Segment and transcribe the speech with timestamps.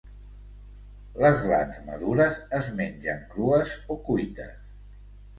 [1.23, 4.57] Les glans madures es mengen crues o cuites.